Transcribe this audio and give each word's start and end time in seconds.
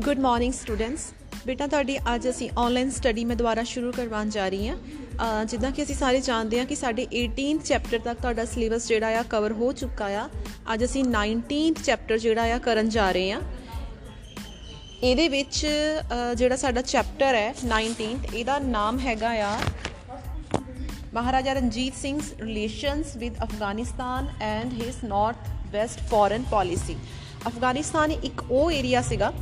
Good 0.00 0.18
morning 0.18 0.52
students 0.52 1.12
ਬੇਟਾ, 1.46 1.66
ਤੁਹਾਡੀ 1.66 1.98
ਅੱਜ 2.14 2.28
ਅਸੀਂ 2.30 2.50
ਆਨਲਾਈਨ 2.58 2.90
ਸਟੱਡੀ 2.90 3.24
ਮੈਂ 3.24 3.36
ਦੁਬਾਰਾ 3.36 3.62
ਸ਼ੁਰੂ 3.62 3.92
ਕਰਵਾਉਣ 3.92 4.28
ਜਾ 4.28 4.48
ਰਹੀ 4.48 4.68
ਹਾਂ। 4.68 4.76
ਅਹ 4.76 5.44
ਜਿੱਦਾਂ 5.44 5.70
ਕਿ 5.70 5.82
ਅਸੀਂ 5.82 5.94
ਸਾਰੇ 5.94 6.20
ਜਾਣਦੇ 6.20 6.58
ਹਾਂ 6.58 6.66
ਕਿ 6.66 6.74
ਸਾਡੇ 6.74 7.06
18th 7.14 7.62
ਚੈਪਟਰ 7.64 7.98
ਤੱਕ 7.98 8.20
ਤੁਹਾਡਾ 8.20 8.44
ਸਿਲੇਬਸ 8.44 8.88
ਜਿਹੜਾ 8.88 9.18
ਆ 9.18 9.22
ਕਵਰ 9.22 9.52
ਹੋ 9.52 9.72
ਚੁੱਕਾ 9.72 10.06
ਆ। 10.06 10.28
ਅੱਜ 10.74 10.84
ਅਸੀਂ 10.84 11.04
19th 11.04 11.82
ਚੈਪਟਰ 11.84 12.18
ਜਿਹੜਾ 12.18 12.54
ਆ 12.54 12.58
ਕਰਨ 12.58 12.88
ਜਾ 12.88 13.12
ਰਹੇ 13.12 13.32
ਹਾਂ। 13.32 13.40
ਇਹਦੇ 15.02 15.28
ਵਿੱਚ, 15.28 15.66
ਅਹ 16.00 16.34
ਜਿਹੜਾ 16.34 16.56
ਸਾਡਾ 16.56 16.82
ਚੈਪਟਰ 16.82 17.34
ਹੈ 17.34 17.54
19th 17.66 18.34
ਇਹਦਾ 18.34 18.58
ਨਾਮ 18.58 18.98
ਹੈਗਾ 18.98 19.30
ਆ 19.30 19.58
Maharaja 21.14 21.52
Ranjit 21.52 21.94
Singh's 22.06 22.24
relations 22.40 23.16
with 23.16 23.34
Afghanistan 23.42 24.28
and 24.40 24.72
his 24.82 24.94
north 25.04 25.36
west 25.72 26.00
foreign 26.00 26.44
policy 26.50 26.96
Afghanistan 27.46 28.12
ਇੱਕ 28.12 28.42
ਉਹ 28.50 28.70
ਏਰੀਆ 28.70 29.02
ਸੀਗਾ 29.02 29.32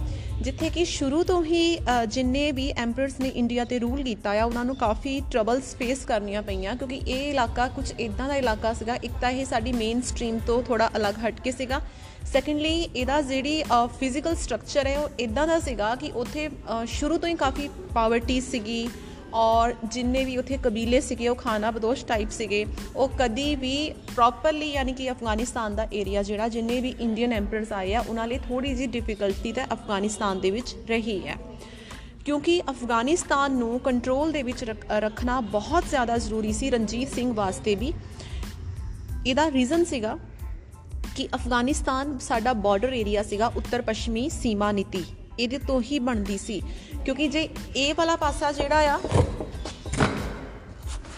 ਜਿੱਥੇ 0.43 0.69
ਕਿ 0.71 0.85
ਸ਼ੁਰੂ 0.85 1.23
ਤੋਂ 1.23 1.43
ਹੀ 1.45 1.77
ਅ, 1.79 2.05
ਜਿੰਨੇ 2.05 2.51
ਵੀ 2.53 2.69
ਐਮਪਰਰਸ 2.77 3.19
ਨੇ 3.21 3.29
ਇੰਡੀਆ 3.35 3.65
ਤੇ 3.65 3.79
ਰੂਲ 3.79 4.03
ਕੀਤਾ 4.03 4.31
ਆ 4.33 4.45
ਉਹਨਾਂ 4.45 4.65
ਨੂੰ 4.65 4.77
ਕਾਫੀ 4.77 5.21
ਟਰਬਲਸ 5.31 5.75
ਫੇਸ 5.77 6.05
ਕਰਨੀਆਂ 6.05 6.43
ਪਈਆਂ 6.43 6.75
ਕਿਉਂਕਿ 6.77 7.01
ਇਹ 7.07 7.29
ਇਲਾਕਾ 7.31 7.67
ਕੁਝ 7.69 7.91
ਇਦਾਂ 8.01 8.29
ਦਾ 8.29 8.37
ਇਲਾਕਾ 8.37 8.73
ਸੀਗਾ 8.73 8.95
ਇੱਕ 8.95 9.13
ਤਾਂ 9.21 9.31
ਇਹ 9.31 9.45
ਸਾਡੀ 9.45 9.73
ਮੇਨ 9.73 10.01
ਸਟਰੀਮ 10.01 10.39
ਤੋਂ 10.47 10.63
ਥੋੜਾ 10.63 10.91
ਅਲੱਗ 10.97 11.15
ਹਟ 11.27 11.41
ਕੇ 11.41 11.53
ਸੀਗਾ। 11.53 11.81
ਸੈਕੰਡਲੀ 12.33 12.89
ਇਹਦਾ 12.97 13.21
ਜਿਹੜੀ 13.23 13.63
ਫਿਜ਼ੀਕਲ 14.01 14.35
ਸਟਰਕਚਰ 14.37 14.87
ਹੈ 14.87 14.99
ਉਹ 14.99 15.09
ਇਦਾਂ 15.21 15.47
ਦਾ 15.47 15.59
ਸੀਗਾ 15.61 15.95
ਕਿ 15.95 16.11
ਉੱਥੇ 16.15 16.49
ਅ, 16.49 16.85
ਸ਼ੁਰੂ 16.89 17.19
ਤੋਂ 17.19 17.29
ਹੀ 17.29 17.35
ਕਾਫੀ 17.37 17.69
ਪਾਵਰਟੀ 17.95 18.41
ਸੀਗੀ 18.41 18.89
ਔਰ 19.35 19.75
ਜਿੰਨੇ 19.85 20.25
ਵੀ 20.25 20.37
ਉੱਥੇ 20.37 20.59
ਕਬੀਲੇ 20.63 21.01
ਸੀਗੇ, 21.01 21.29
ਉਹ 21.29 21.37
ਖਾਨਾ 21.37 21.71
ਬਦੋਸ਼ 21.71 22.07
ਟਾਈਪ 22.07 22.31
ਸੀਗੇ, 22.31 22.67
ਉਹ 22.97 23.09
ਕਦੀ 23.19 23.55
ਵੀ 23.55 23.91
ਪ੍ਰੋਪਰਲੀ 23.91 24.73
ਯਾਨੀ 24.73 24.93
ਕਿ 24.93 25.11
ਅਫਗਾਨਿਸਤਾਨ 25.11 25.77
ਦਾ 25.77 25.89
ਏਰੀਆ 25.95 26.23
ਜਿਹੜਾ, 26.23 26.49
ਜਿੰਨੇ 26.49 26.81
ਵੀ 26.81 26.95
ਇੰਡੀਅਨ 27.01 27.33
ਐਮਪਰਰਸ 27.33 27.73
ਆਏ 27.73 27.95
ਆ, 27.95 28.05
ਉਹਨਾਂ 28.09 28.29
ਲਈ 28.29 28.39
ਥੋੜੀ 28.39 28.75
ਜਿਹੀ 28.75 28.87
ਡਿਫਿਕਲਟੀ 28.87 29.53
ਤਾਂ 29.53 29.67
ਅਫਗਾਨਿਸਤਾਨ 29.73 30.41
ਦੇ 30.41 30.51
ਵਿੱਚ 30.51 30.77
ਰਹੀ 30.89 31.29
ਹੈ। 31.29 31.37
ਕਿਉਂਕਿ 32.25 32.63
ਅਫਗਾਨਿਸਤਾਨ 32.71 33.53
ਨੂੰ 33.53 33.81
ਕੰਟਰੋਲ 33.81 34.33
ਦੇ 34.33 34.43
ਵਿੱਚ 34.43 34.65
ਰੱਖ- 34.65 34.89
ਰੱਖਣਾ 34.91 35.41
ਬਹੁਤ 35.41 35.85
ਜ਼ਿਆਦਾ 35.91 36.19
ਜ਼ਰੂਰੀ 36.19 36.53
ਸੀ, 36.53 36.71
ਰਣਜੀਤ 36.71 37.09
ਸਿੰਘ 37.09 37.35
ਵਾਸਤੇ 37.35 37.75
ਵੀ। 37.75 37.93
ਇਹਦਾ 39.27 39.51
ਰੀਜ਼ਨ 39.51 39.85
ਸੀਗਾ 39.85 40.19
ਕਿ 41.17 41.29
ਅਫਗਾਨਿਸਤਾਨ 41.35 42.19
ਸਾਡਾ 42.19 42.53
ਬਾਰਡਰ 42.53 42.93
ਏਰੀਆ 42.93 43.23
ਸੀਗਾ 43.23 43.47
ਉੱਤਰ 43.47 43.83
ਪੱਛਮੀ 43.83 44.29
ਸੀਮਾ 44.29 44.73
ਨੀਤੀ। 44.73 45.05
ਇਹਦੇ 45.39 45.59
ਤੋਂ 45.59 45.81
ਹੀ 45.83 45.99
ਬਣਦੀ 45.99 46.39
ਸੀ। 46.39 46.61
ਕਿਉਂਕਿ 47.05 47.29
ਜੇ 47.29 47.49
ਇਹ 47.77 47.95
ਵਾਲਾ 47.95 48.17
ਪਾਸਾ 48.17 48.53
ਜਿਹੜਾ 48.53 48.95
ਆ, 48.95 48.99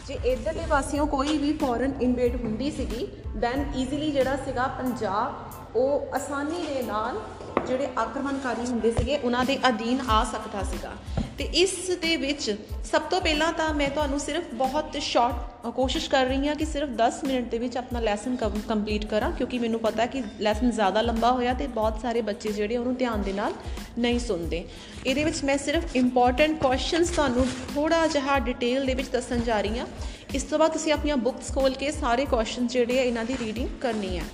ਜੇ 0.06 0.18
ਇਧਰਲੇ 0.24 0.66
ਪਾਸਿਓਂ 0.70 1.06
ਕੋਈ 1.06 1.36
ਵੀ 1.38 1.52
ਫੋਰਨ 1.52 1.92
ਇਨਵੇਡ 2.02 2.34
ਹੁੰਦੀ 2.36 2.70
ਸੀਗੀ 2.70 3.06
ਦੈਨ 3.36 3.64
ਈਜ਼ੀਲੀ 3.76 4.10
ਜਿਹੜਾ 4.12 4.36
ਸੀਗਾ 4.36 4.66
ਪੰਜਾਬ, 4.78 5.76
ਉਹ 5.76 6.14
ਆਸਾਨੀ 6.14 6.66
ਦੇ 6.66 6.82
ਨਾਲ 6.82 7.20
ਜਿਹੜੇ 7.66 7.88
ਆਕਰਮਣਕਾਰੀ 7.98 8.66
ਹੁੰਦੇ 8.66 8.90
ਸੀਗੇ, 8.90 9.16
ਉਹਨਾਂ 9.18 9.44
ਦੇ 9.44 9.58
ਅਧੀਨ 9.68 10.00
ਆ 10.08 10.24
ਸਕਦਾ 10.24 10.62
ਸੀਗਾ। 10.62 10.92
ਤੇ 11.38 11.44
ਇਸ 11.54 11.70
ਦੇ 12.02 12.16
ਵਿੱਚ 12.16 12.56
ਸਭ 12.90 13.02
ਤੋਂ 13.02 13.20
ਪਹਿਲਾਂ 13.20 13.52
ਤਾਂ 13.52 13.72
ਮੈਂ 13.74 13.88
ਤੁਹਾਨੂੰ 13.90 14.18
ਸਿਰਫ 14.20 14.52
ਬਹੁਤ 14.54 14.96
ਸ਼ਾਰਟ 15.00 15.70
ਕੋਸ਼ਿਸ਼ 15.74 16.08
ਕਰ 16.10 16.26
ਰਹੀ 16.26 16.48
ਹਾਂ 16.48 16.54
ਕਿ 16.54 16.64
ਸਿਰਫ 16.64 16.88
10 16.98 17.18
ਮਿੰਟ 17.26 17.50
ਦੇ 17.50 17.58
ਵਿੱਚ 17.58 17.76
ਆਪਣਾ 17.76 18.00
ਲੈਸਨ 18.00 18.36
ਕੰਪਲੀਟ 18.36 19.04
ਕਰਾਂ, 19.04 19.30
ਕਿਉਂਕਿ 19.32 19.58
ਮੈਨੂੰ 19.58 19.80
ਪਤਾ 19.80 20.02
ਹੈ 20.02 20.06
ਕਿ 20.06 20.22
ਲੈਸਨ 20.40 20.70
ਜ਼ਿਆਦਾ 20.70 21.00
ਲੰਬਾ 21.00 21.32
ਹੋਇਆ 21.32 21.54
ਤੇ 21.54 21.66
ਬਹੁਤ 21.66 22.00
ਸਾਰੇ 22.02 22.20
ਬੱਚੇ 22.20 22.52
ਜਿਹੜੇ 22.52 22.76
ਉਹਨੂੰ 22.76 22.94
ਧਿਆਨ 22.96 23.22
ਦੇ 23.22 23.32
ਨਾਲ 23.32 23.52
ਨਹੀਂ 23.98 24.18
ਸੁਣਦੇ। 24.18 24.64
ਇਹਦੇ 25.06 25.24
ਵਿੱਚ 25.24 25.42
ਮੈਂ 25.44 25.58
ਸਿਰਫ 25.58 25.96
ਇੰਪੋਰਟੈਂਟ 25.96 26.60
ਕੁਐਸਚਨਸ 26.62 27.10
ਤੁਹਾਨੂੰ 27.10 27.46
ਥੋੜਾ 27.74 28.06
ਜਿਹਾ 28.06 28.38
ਡਿਟੇਲ 28.38 28.86
ਦੇ 28.86 28.94
ਵਿੱਚ 28.94 29.08
ਦੱਸਣ 29.08 29.40
ਜਾ 29.40 29.60
ਰਹੀ 29.60 29.78
ਹਾਂ। 29.78 29.86
ਇਸ 30.34 30.42
ਤੋਂ 30.42 30.58
ਬਾਅਦ 30.58 30.72
ਤੁਸੀਂ 30.72 30.92
ਆਪਣੀਆਂ 30.92 31.16
ਬੁੱਕਸ 31.16 31.52
ਖੋਲ 31.54 31.74
ਕੇ 31.74 31.90
ਸਾਰੇ 31.92 32.24
ਕੁਐਸਚਨ 32.24 32.66
ਜਿਹੜੇ 32.66 32.98
ਆ 32.98 33.02
ਇਹਨਾਂ 33.02 33.24
ਦੀ 33.24 33.36
ਰੀਡਿੰਗ 33.40 33.68
ਕਰਨੀ 33.80 34.18
ਹੈ। 34.18 34.24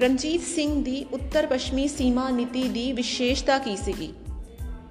ਰਣਜੀਤ 0.00 0.42
ਸਿੰਘ 0.42 0.82
ਦੀ 0.84 1.04
ਉੱਤਰ 1.12 1.46
ਪੱਛਮੀ 1.46 1.88
ਸੀਮਾ 1.88 2.30
ਨੀਤੀ 2.30 2.68
ਦੀ 2.68 2.92
ਵਿਸ਼ੇਸ਼ਤਾ 2.92 3.58
ਕੀ 3.58 3.76
ਸੀਗੀ? 3.76 4.12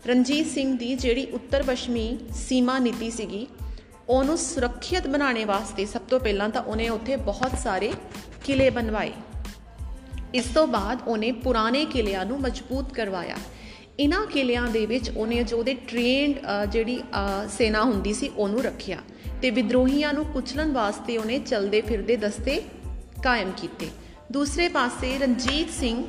ਰਣਜੀਤ 0.08 0.48
ਸਿੰਘ 0.48 0.78
ਦੀ 0.78 0.96
ਜਿਹੜੀ 0.96 1.26
ਉੱਤਰ 1.26 1.64
ਪੱਛਮੀ 1.64 2.18
ਸੀਮਾ 2.36 2.80
ਨੀਤੀ 2.80 3.12
ਸੀਗੀ 3.12 3.48
ਉਹਨੂੰ 4.10 4.38
ਸੁਰੱਖਿਅਤ 4.38 5.08
ਬਣਾਉਣੇ 5.08 5.46
ਵਾਸਤੇ 5.46 5.86
ਸਭ 5.86 6.02
ਤੋਂ 6.02 6.20
ਪਹਿਲਾਂ 6.20 6.50
ਤਾਂ 6.50 6.62
ਉਹਨੇ 6.62 6.90
ਉੱਥੇ 6.90 7.16
ਬਹੁਤ 7.16 7.60
ਸਾਰੇ 7.64 7.94
ਕਿਲੇ 8.44 8.70
ਬਣਵਾਏ। 8.70 9.12
ਇਸ 10.34 10.46
ਤੋਂ 10.46 10.68
ਬਾਅਦ 10.68 11.00
ਉਹਨੇ 11.08 11.32
ਪੁਰਾਣੇ 11.32 11.86
ਕਿਲਿਆਂ 11.86 12.26
ਨੂੰ 12.26 12.42
ਮਜ਼ਬੂਤ 12.42 12.94
ਕਰਵਾਇਆ। 12.94 13.36
ਇਨ੍ਹਾਂ 14.00 14.26
ਕਿਲਿਆਂ 14.28 14.68
ਦੇ 14.68 14.86
ਵਿੱਚ 14.86 15.10
ਉਹਨੇ 15.10 15.44
ਜੋ 15.44 15.58
ਉਹਦੇ 15.58 15.74
ਟ੍ਰੇਨਡ 15.74 16.36
ਜਿਹੜੀ 16.72 17.00
ਅ, 17.00 17.48
ਸੈਨਾ 17.48 17.84
ਹੁੰਦੀ 17.84 18.14
ਸੀ 18.14 18.30
ਉਹਨੂੰ 18.38 18.64
ਰੱਖਿਆ 18.64 18.98
ਤੇ 19.42 19.50
ਵਿਦਰੋਹੀਆਂ 19.50 20.14
ਨੂੰ 20.14 20.26
ਕੁਚਲਣ 20.26 20.72
ਵਾਸਤੇ 20.72 21.18
ਉਹਨੇ 21.18 21.40
ਚਲਦੇ 21.40 21.82
ਫਿਰਦੇ 21.82 22.16
ਦਸਤੇ 22.18 22.62
ਕਾਇਮ 23.24 23.52
ਕੀਤੇ। 23.58 23.88
ਦੂਸਰੇ 24.32 24.68
ਪਾਸੇ 24.70 25.18
ਰਣਜੀਤ 25.18 25.70
ਸਿੰਘ 25.70 26.04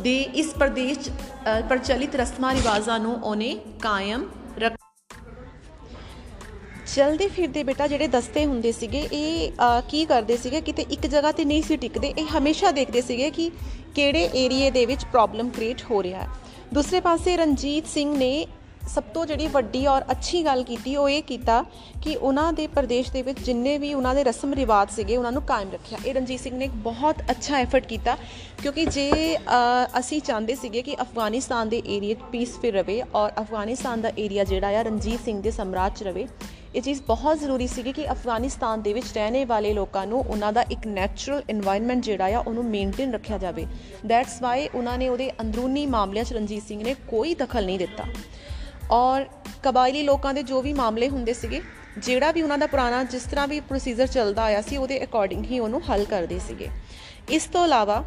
ਦੇ 0.00 0.20
ਇਸ 0.34 0.46
ਪ੍ਰਦੇਸ਼ 0.54 0.98
'ਚ, 0.98 1.08
ਅ, 1.08 1.60
ਪ੍ਰਚਲਿਤ 1.68 2.16
ਰਸਮਾਂ 2.16 2.54
ਰਿਵਾਜ਼ਾਂ 2.54 2.98
ਨੂੰ 3.00 3.14
ਉਹਨੇ 3.22 3.56
ਕਾਇਮ 3.82 4.28
ਰੱਖ 4.58 4.76
ਚਲਦੇ 6.94 7.28
ਫਿਰਦੇ 7.28 7.62
ਬੇਟਾ 7.64 7.86
ਜਿਹੜੇ 7.86 8.06
ਦਸਤੇ 8.08 8.46
ਹੁੰਦੇ 8.46 8.72
ਸੀਗੇ 8.72 9.08
ਇਹ 9.12 9.52
ਅ, 9.52 9.80
ਕੀ 9.88 10.04
ਕਰਦੇ 10.04 10.36
ਸੀਗੇ 10.36 10.60
ਕਿਤੇ 10.60 10.86
ਇੱਕ 10.90 11.06
ਜਗ੍ਹਾ 11.06 11.32
ਤੇ 11.32 11.44
ਨਹੀਂ 11.44 11.62
ਸੀ 11.62 11.76
ਟਿਕਦੇ 11.76 12.12
ਇਹ 12.18 12.26
ਹਮੇਸ਼ਾ 12.38 12.70
ਦੇਖਦੇ 12.70 13.00
ਸੀਗੇ 13.00 13.30
ਕਿ 13.30 13.50
ਕਿਹੜੇ 13.94 14.28
ਏਰੀਏ 14.34 14.70
ਦੇ 14.70 14.86
ਵਿੱਚ 14.86 15.04
ਪ੍ਰੋਬਲਮ 15.04 15.50
ਕ੍ਰੀਏਟ 15.50 15.82
ਹੋ 15.90 16.02
ਰਿਹਾ 16.02 16.20
ਹੈ। 16.22 16.28
ਦੂਸਰੇ 16.74 17.00
ਪਾਸੇ 17.00 17.36
ਰਣਜੀਤ 17.36 17.86
ਸਿੰਘ 17.86 18.16
ਨੇ 18.16 18.46
ਸਭ 18.80 19.02
ਤੋਂ 19.14 19.24
ਜਿਹੜੀ 19.26 19.46
ਵੱਡੀ 19.46 19.86
ਔਰ 19.86 20.04
ਅੱਛੀ 20.10 20.44
ਗੱਲ 20.44 20.62
ਕੀਤੀ, 20.64 20.94
ਉਹ 20.96 21.08
ਇਹ 21.08 21.22
ਕੀਤਾ 21.22 21.64
ਕਿ 22.02 22.14
ਉਹਨਾਂ 22.16 22.52
ਦੇ 22.52 22.66
ਪ੍ਰਦੇਸ਼ 22.66 23.10
ਦੇ 23.12 23.22
ਵਿੱਚ 23.22 23.40
ਜਿੰਨੇ 23.40 23.76
ਵੀ 23.78 23.92
ਉਹਨਾਂ 23.94 24.14
ਦੇ 24.14 24.24
ਰਸਮ 24.24 24.52
ਰਿਵਾਜ 24.54 24.90
ਸੀਗੇ, 24.90 25.16
ਉਹਨਾਂ 25.16 25.32
ਨੂੰ 25.32 25.42
ਕਾਇਮ 25.42 25.70
ਰੱਖਿਆ। 25.72 25.98
ਇਹ 26.06 26.14
ਰਣਜੀਤ 26.14 26.40
ਸਿੰਘ 26.40 26.56
ਨੇ 26.56 26.64
ਇੱਕ 26.64 26.74
ਬਹੁਤ 26.84 27.22
ਅੱਛਾ 27.30 27.58
ਐਫਰਟ 27.58 27.86
ਕੀਤਾ, 27.86 28.16
ਕਿਉਂਕਿ 28.62 28.84
ਜੇ 28.86 29.36
ਅਸੀਂ 29.98 30.20
ਚਾਹੁੰਦੇ 30.20 30.54
ਸੀਗੇ 30.54 30.82
ਕਿ 30.82 30.96
ਅਫਗਾਨਿਸਤਾਨ 31.02 31.68
ਦੇ 31.68 31.82
ਏਰੀਆ 31.86 32.14
ਪੀਸ 32.32 32.58
ਫਿਰ 32.60 32.74
ਰਵੇ 32.74 33.02
ਔਰ 33.14 33.30
ਅਫਗਾਨਿਸਤਾਨ 33.40 34.00
ਦਾ 34.00 34.12
ਏਰੀਆ 34.18 34.44
ਜਿਹੜਾ 34.44 34.78
ਆ 34.78 34.82
ਰਣਜੀਤ 34.82 35.20
ਸਿੰਘ 35.24 35.40
ਦੇ 35.42 35.50
ਸਮਰਾਜ 35.50 36.02
ਰਵੇ, 36.02 36.26
ਇਹ 36.74 36.82
ਚੀਜ਼ 36.82 37.00
ਬਹੁਤ 37.02 37.38
ਜ਼ਰੂਰੀ 37.38 37.66
ਸੀਗੀ 37.66 37.92
ਕਿ 37.92 38.10
ਅਫਗਾਨਿਸਤਾਨ 38.12 38.82
ਦੇ 38.82 38.92
ਵਿੱਚ 38.92 39.06
ਰਹਿਣੇ 39.14 39.44
ਵਾਲੇ 39.44 39.72
ਲੋਕਾਂ 39.74 40.06
ਨੂੰ 40.06 40.20
ਉਹਨਾਂ 40.20 40.52
ਦਾ 40.52 40.62
ਇੱਕ 40.70 40.86
ਨੈਚੁਰਲ 40.88 41.42
এনवायरमेंट 41.52 42.00
ਜਿਹੜਾ 42.02 42.24
ਆ, 42.26 42.38
ਉਹਨੂੰ 42.38 42.64
ਮੇਨਟੇਨ 42.66 43.12
ਰੱਖਿਆ 43.14 43.38
ਜਾਵੇ। 43.38 43.66
ਦੈਟਸ 44.06 44.40
ਵਾਈ 44.42 44.68
ਉਹਨਾਂ 44.74 44.98
ਨੇ 44.98 45.08
ਉਹਦੇ 45.08 45.30
ਅੰਦਰੂਨੀ 45.40 45.86
ਮਾਮਲਿਆਂ 45.86 46.24
'ਚ 46.24 46.32
ਰਣਜੀਤ 46.32 46.62
ਸਿੰਘ 46.62 46.82
ਨੇ 46.82 46.94
ਕੋਈ 47.08 47.34
ਦਖਲ 47.34 47.66
ਨਹੀਂ 47.66 47.78
ਦਿੱਤਾ। 47.78 48.04
ਔਰ 48.90 49.24
ਕਬਾਇਲੀ 49.62 50.02
ਲੋਕਾਂ 50.02 50.34
ਦੇ 50.34 50.42
ਜੋ 50.42 50.62
ਵੀ 50.62 50.72
ਮਾਮਲੇ 50.72 51.08
ਹੁੰਦੇ 51.08 51.32
ਸੀਗੇ 51.32 51.62
ਜਿਹੜਾ 51.98 52.32
ਵੀ 52.32 52.42
ਉਹਨਾਂ 52.42 52.58
ਦਾ 52.58 52.66
ਪੁਰਾਣਾ 52.66 53.04
ਜਿਸ 53.04 53.22
ਤਰ੍ਹਾਂ 53.22 53.48
ਵੀ 53.48 53.60
ਪ੍ਰੋਸੀਜਰ 53.60 54.06
ਚੱਲਦਾ 54.06 54.42
ਆਇਆ 54.42 54.60
ਸੀ 54.62 54.76
ਉਹਦੇ 54.76 55.04
ਅਕੋਰਡਿੰਗ 55.04 55.44
ਹੀ 55.44 55.58
ਉਹਨੂੰ 55.58 55.92
ਹੱਲ 55.92 56.04
ਕਰਦੇ 56.04 56.38
ਸੀਗੇ। 56.38 56.68
ਇਸ 57.30 57.44
ਤੋਂ 57.44 57.64
ਇਲਾਵਾ 57.64 58.04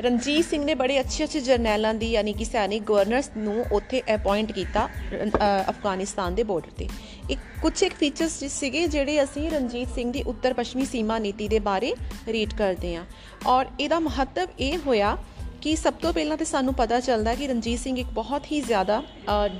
ਰਣਜੀਤ 0.00 0.44
ਸਿੰਘ 0.44 0.64
ਨੇ 0.64 0.74
ਬੜੇ 0.74 1.00
ਅੱਛੇ 1.00 1.24
ਅੱਛੇ 1.24 1.40
ਜਰਨੈਲਾਂ 1.40 1.94
ਦੀ 1.94 2.10
ਯਾਨੀ 2.10 2.32
ਕਿ 2.32 2.44
ਸੈਨਿਕ 2.44 2.82
ਗਵਰਨਰਸ 2.82 3.30
ਨੂੰ 3.36 3.64
ਉੱਥੇ 3.72 4.02
ਅਪਾਇੰਟ 4.14 4.52
ਕੀਤਾ 4.52 4.88
ਰਨ- 5.12 5.30
ਅ, 5.30 5.70
ਅਫਗਾਨਿਸਤਾਨ 5.70 6.34
ਦੇ 6.34 6.42
ਬਾਰਡਰ 6.42 6.70
ਤੇ। 6.70 6.88
ਇੱਕ 7.30 7.40
ਕੁਝ 7.62 7.82
ਇੱਕ 7.82 7.94
ਫੀਚਰਸ 7.94 8.44
ਸੀਗੇ 8.44 8.86
ਜਿਹੜੇ 8.86 9.22
ਅਸੀਂ 9.22 9.50
ਰਣਜੀਤ 9.50 9.88
ਸਿੰਘ 9.94 10.12
ਦੀ 10.12 10.22
ਉੱਤਰ 10.22 10.52
ਪੱਛਮੀ 10.52 10.84
ਸੀਮਾ 10.84 11.18
ਨੀਤੀ 11.18 11.48
ਦੇ 11.48 11.58
ਬਾਰੇ 11.58 11.94
ਰੀਡ 12.28 12.54
ਕਰਦੇ 12.54 12.96
ਹਾਂ। 12.96 13.04
ਔਰ 13.46 13.66
ਇਹਦਾ 13.80 13.98
ਮਹੱਤਵ 13.98 14.48
ਇਹ 14.58 14.78
ਹੋਇਆ 14.86 15.18
ਕਿ 15.62 15.76
ਸਭ 15.76 15.94
ਤੋਂ 15.94 16.12
ਪਹਿਲਾਂ 16.12 16.36
ਤੇ 16.36 16.44
ਸਾਨੂੰ 16.44 16.74
ਪਤਾ 16.74 17.00
ਚੱਲਦਾ 17.00 17.34
ਕਿ 17.34 17.46
ਰਣਜੀਤ 17.46 17.80
ਸਿੰਘ 17.80 17.98
ਇੱਕ 17.98 18.08
ਬਹੁਤ 18.08 18.44
ਹੀ 18.52 18.60
ਜ਼ਿਆਦਾ 18.60 19.02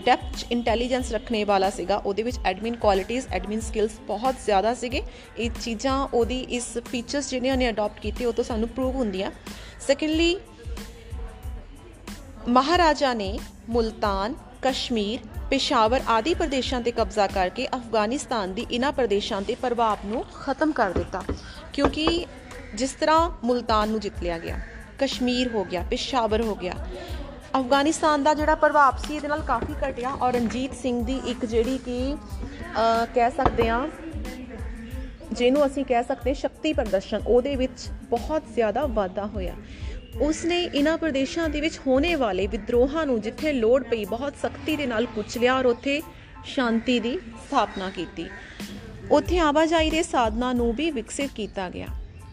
ਡੈਪਥ 0.06 0.44
ਇੰਟੈਲੀਜੈਂਸ 0.53 1.12
ਰੱਖਣੇ 1.12 1.44
ਵਾਲਾ 1.44 1.70
ਸੀਗਾ। 1.70 1.97
ਉਹਦੇ 1.97 2.22
ਵਿੱਚ 2.22 2.36
ਐਡਮਿਨ 2.44 2.76
ਕੁਆਲਿਟੀਆਂ 2.76 3.22
ਐਡਮਿਨ 3.32 3.60
ਸਕਿੱਲਸ 3.60 3.98
ਬਹੁਤ 4.00 4.34
ਜ਼ਿਆਦਾ 4.44 4.75
ਸੀਗੇ। 4.75 5.03
ਇਹ 5.38 5.50
ਚੀਜ਼ਾਂ 5.62 6.09
ਉਹਦੀ 6.14 6.41
ਇਸ 6.41 6.78
ਫੀਚਰਸ 6.86 7.31
ਜਿਹੜੇ 7.31 7.50
ਉਹਨੇ 7.50 7.69
ਅਡਾਪਟ 7.69 8.00
ਕੀਤੇ, 8.00 8.25
ਉਹ 8.25 8.32
ਤੋਂ 8.32 8.44
ਸਾਨੂੰ 8.44 8.69
ਪ੍ਰੂਵ 8.69 8.94
ਹੁੰਦੀਆਂ। 8.97 9.31
ਸੈਕੰਡਲੀ 9.86 10.36
ਮਹਾਰਾਜਾ 12.48 13.15
ਨੇ 13.15 13.38
ਮੁਲਤਾਨ, 13.69 14.34
ਕਸ਼ਮੀਰ, 14.62 15.20
ਪੇਸ਼ਾਵਰ 15.50 16.00
ਆਦਿ 16.09 16.34
ਪ੍ਰਦੇਸ਼ਾਂ 16.34 16.80
ਤੇ 16.80 16.91
ਕਬਜ਼ਾ 16.91 17.26
ਕਰਕੇ 17.26 17.66
ਅਫਗਾਨਿਸਤਾਨ 17.66 18.54
ਦੀ 18.54 18.66
ਇਨ੍ਹਾਂ 18.71 18.92
ਪ੍ਰਦੇਸ਼ਾਂ 18.92 19.42
ਤੇ 19.42 19.54
ਪ੍ਰਭਾਵ 19.54 19.98
ਨੂੰ 20.04 20.24
ਖਤਮ 20.34 20.72
ਕਰ 20.72 20.91
ਦਿੱਤਾ। 20.91 21.22
ਕਿਉਂਕਿ 21.72 22.27
ਜਿਸ 22.74 22.92
ਤਰ੍ਹਾਂ 22.92 23.30
ਮੁਲਤਾਨ 23.44 23.89
ਨੂੰ 23.89 24.01
ਜਿੱਤ 24.01 24.22
ਲਿਆ 24.22 24.39
ਗਿਆ। 24.39 24.60
ਕਸ਼ਮੀਰ 24.98 25.48
ਹੋ 25.48 25.65
ਗਿਆ 25.65 25.83
ਪੇਸ਼ਾਵਰ 25.91 26.41
ਹੋ 26.41 26.54
ਗਿਆ। 26.54 26.72
ਅਫਗਾਨਿਸਤਾਨ 27.59 28.22
ਦਾ 28.22 28.34
ਜਿਹੜਾ 28.34 28.54
ਪ੍ਰਭਾਵ 28.54 28.97
ਸੀ 28.97 29.16
ਇਹਦੇ 29.16 29.28
ਨਾਲ 29.28 29.42
ਕਾਫੀ 29.42 29.74
ਘਟਿਆ 29.89 30.10
ਔਰ 30.10 30.33
ਰਣਜੀਤ 30.34 30.74
ਸਿੰਘ 30.74 31.04
ਦੀ 31.04 31.21
ਇੱਕ 31.27 31.45
ਜਿਹੜੀ 31.45 31.78
ਕਿ 31.78 32.15
ਅਹ, 32.15 33.06
ਕਹਿ 33.15 33.30
ਸਕਦੇ 33.30 33.68
ਹਾਂ 33.68 33.89
ਜਿਹਨੂੰ 35.33 35.66
ਅਸੀਂ 35.66 35.84
ਕਹਿ 35.84 36.03
ਸਕਦੇ 36.03 36.34
ਸ਼ਕਤੀ 36.34 36.72
ਪ੍ਰਦਰਸ਼ਨ 36.72 37.21
ਉਹਦੇ 37.27 37.56
ਵਿੱਚ 37.56 37.89
ਬਹੁਤ 38.10 38.42
ਜ਼ਿਆਦਾ 38.54 38.86
ਵਾਧਾ 38.86 39.27
ਹੋਇਆ। 39.27 39.54
ਉਸਨੇ 40.21 40.62
ਇਨ੍ਹਾਂ 40.62 40.98
ਪ੍ਰਦੇਸ਼ਾਂ 40.98 41.48
ਦੇ 41.48 41.60
ਵਿੱਚ 41.60 41.80
ਹੋਣੇ 41.86 42.15
ਵਾਲੇ 42.15 42.47
ਵਿਦਰੋਹਾਂ 42.47 43.06
ਨੂੰ 43.06 43.21
ਜਿੱਥੇ 43.21 43.53
ਲੋੜ 43.53 43.83
ਪਈ 43.84 44.04
ਬਹੁਤ 44.04 44.34
ਸਖਤੀ 44.42 44.77
ਦੇ 44.77 44.86
ਨਾਲ 44.86 45.06
ਕੁਚਲਿਆ 45.06 45.59
ਔਰ 45.59 45.66
ਉੱਥੇ 45.66 46.03
ਸ਼ਾਂਤੀ 46.44 47.01
ਦੀ 47.01 47.16
ਸਥਾਪਨਾ 47.16 47.91
ਕੀਤੀ। 47.91 48.30
ਉੱਥੇ 49.10 49.39
ਆਵਾਜਾਈ 49.39 49.91
ਦੇ 49.91 50.03
ਸਾਧਨਾਂ 50.03 50.54
ਨੂੰ 50.54 50.72
ਵੀ 50.72 50.91
ਵਿਕਸਿਤ 50.91 51.30
ਕੀਤਾ 51.34 51.71
ਗਿਆ। 51.71 51.86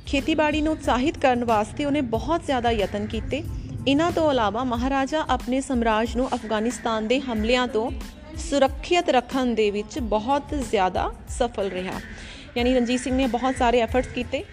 ਖੇਤੀਬਾੜੀ 0.05 0.61
ਨੂੰ 0.61 0.73
ਉਤਸ਼ਾਹਿਤ 0.73 1.17
ਕਰਨ 1.17 1.45
ਵਾਸਤੇ 1.45 1.85
ਉਹਨੇ 1.85 2.01
ਬਹੁਤ 2.01 2.45
ਜ਼ਿਆਦਾ 2.45 2.71
ਯਤਨ 2.71 3.05
ਕੀਤੇ। 3.05 3.43
ਇਹਨਾਂ 3.87 4.11
ਤੋਂ 4.11 4.31
ਇਲਾਵਾ 4.31 4.63
ਮਹਾਰਾਜਾ 4.63 5.25
ਆਪਣੇ 5.29 5.61
ਸਮਰਾਜ 5.61 6.15
ਨੂੰ 6.15 6.35
ਅਫਗਾਨਿਸਤਾਨ 6.35 7.07
ਦੇ 7.07 7.19
ਹਮਲਿਆਂ 7.19 7.67
ਤੋਂ 7.67 7.91
ਸੁਰੱਖਿਅਤ 8.37 9.09
ਰੱਖਣ 9.09 9.45
ਦੇ 9.45 9.71
ਵਿੱਚ 9.71 9.99
ਬਹੁਤ 9.99 10.43
ਜ਼ਿਆਦਾ 10.69 11.11
ਸਫਲ 11.29 11.67
ਰਿਹਾ। 11.67 11.93
ਯਾਨੀ 12.57 12.73
ਰਣਜੀਤ 12.73 12.99
ਸਿੰਘ 12.99 13.15
ਨੇ 13.15 13.27
ਬਹੁਤ 13.27 13.55
ਸਾਰੇ 13.55 13.79
ਐਫਰਟਸ 13.79 14.07
ਕੀਤੇ। 14.07 14.43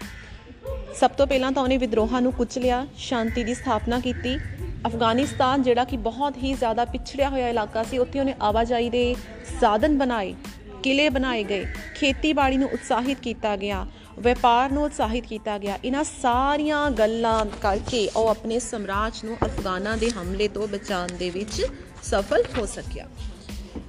ਸਭ 0.95 1.11
ਤੋਂ 1.11 1.27
ਪਹਿਲਾਂ 1.27 1.51
ਤਾਂ 1.51 1.63
ਉਹਨੇ 1.63 1.77
ਵਿਦਰੋਹਾਂ 1.77 2.21
ਨੂੰ 2.21 2.33
ਕੁਚਲਿਆ 2.33 2.87
ਸ਼ਾਂਤੀ 2.97 3.43
ਦੀ 3.43 3.53
ਸਥਾਪਨਾ 3.53 3.99
ਕੀਤੀ। 3.99 4.39
ਅਫਗਾਨਿਸਤਾਨ 4.87 5.63
ਜਿਹੜਾ 5.63 5.83
ਕਿ 5.83 5.97
ਬਹੁਤ 5.97 6.37
ਹੀ 6.37 6.53
ਜ਼ਿਆਦਾ 6.53 6.85
ਪਿਛੜਿਆ 6.85 7.29
ਹੋਇਆ 7.29 7.49
ਇਲਾਕਾ 7.49 7.83
ਸੀ, 7.83 7.97
ਉੱਥੇ 7.97 8.19
ਉਹਨੇ 8.19 8.33
ਆਵਾਜਾਈ 8.41 8.89
ਦੇ 8.89 9.15
ਸਾਧਨ 9.61 9.97
ਬਣਾਏ, 9.97 10.35
ਕਿਲੇ 10.83 11.09
ਬਣਾਏ 11.09 11.43
ਗਏ। 11.43 11.65
ਖੇਤੀਬਾੜੀ 11.95 12.57
ਨੂੰ 12.57 12.69
ਉਤਸ਼ਾਹਿਤ 12.73 13.19
ਕੀਤਾ 13.19 13.55
ਗਿਆ। 13.55 13.87
ਵਪਾਰ 14.19 14.71
ਨੂੰ 14.71 14.83
ਉਤਸ਼ਾਹਿਤ 14.83 15.25
ਕੀਤਾ 15.25 15.57
ਗਿਆ। 15.57 15.77
ਇਹਨਾਂ 15.85 16.03
ਸਾਰੀਆਂ 16.03 16.89
ਗੱਲਾਂ 16.91 17.45
ਕਰਕੇ 17.61 18.07
ਉਹ 18.15 18.27
ਆਪਣੇ 18.27 18.59
ਸਮਰਾਜ 18.59 19.19
ਨੂੰ 19.25 19.37
ਅਫਗਾਨਾਂ 19.45 19.97
ਦੇ 19.97 20.09
ਹਮਲੇ 20.09 20.47
ਤੋਂ 20.47 20.67
ਬਚਾਉਣ 20.67 21.15
ਦੇ 21.19 21.29
ਵਿੱਚ 21.29 21.61
ਸਫਲ 22.03 22.43
ਹੋ 22.57 22.65
ਸਕਿਆ। 22.65 23.07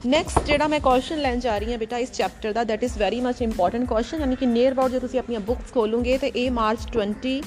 ਨੈਕਸਟ 0.06 0.46
ਜਿਹੜਾ 0.46 0.66
ਮੈਂ 0.68 0.80
ਕੁਐਸਚਨ 0.80 1.18
ਲੈਣ 1.18 1.40
ਜਾ 1.40 1.58
ਰਹੀ 1.58 1.72
ਹਾਂ 1.72 1.78
ਬੇਟਾ, 1.78 1.98
ਇਸ 1.98 2.12
chapter 2.12 2.52
the 2.52 2.64
that 2.64 2.82
is 2.84 2.96
very 2.98 3.20
much 3.20 3.42
important 3.42 3.88
question 3.88 4.20
ਯਾਨੀ 4.20 4.36
ਕਿ 4.36 4.46
ਨੀਅਰ 4.46 4.72
ਅਬਾਊਟ 4.72 4.90
ਜੇ 4.90 4.98
ਤੁਸੀਂ 5.00 5.18
ਆਪਣੀਆਂ 5.18 5.40
ਬੁੱਕਸ 5.40 5.72
ਖੋਲੋਗੇ 5.72 6.18
ਤੇ 6.18 6.32
ਇਹ 6.36 6.50
ਮਾਰਚ 6.50 6.96
20 6.96 7.40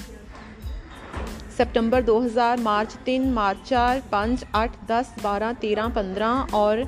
ਸਪਟੰਬਰ 1.58 2.02
2000 2.02 2.60
ਮਾਰਚ 2.60 2.96
3 3.08 3.28
ਮਾਰਚ 3.34 3.58
4 3.68 4.00
5 4.10 4.42
8 4.58 4.74
10 4.90 5.14
12 5.22 5.52
13 5.62 5.86
15 5.94 6.32
ਔਰ 6.54 6.84